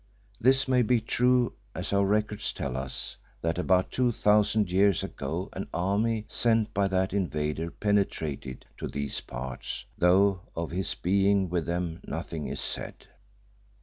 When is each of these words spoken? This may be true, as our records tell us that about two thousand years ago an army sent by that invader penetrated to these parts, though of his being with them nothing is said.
This 0.39 0.67
may 0.67 0.81
be 0.81 0.99
true, 0.99 1.53
as 1.75 1.93
our 1.93 2.03
records 2.03 2.51
tell 2.53 2.75
us 2.75 3.17
that 3.43 3.59
about 3.59 3.91
two 3.91 4.11
thousand 4.11 4.71
years 4.71 5.03
ago 5.03 5.49
an 5.53 5.67
army 5.71 6.25
sent 6.27 6.73
by 6.73 6.87
that 6.87 7.13
invader 7.13 7.69
penetrated 7.69 8.65
to 8.77 8.87
these 8.87 9.21
parts, 9.21 9.85
though 9.99 10.41
of 10.55 10.71
his 10.71 10.95
being 10.95 11.49
with 11.51 11.67
them 11.67 11.99
nothing 12.07 12.47
is 12.47 12.59
said. 12.59 13.05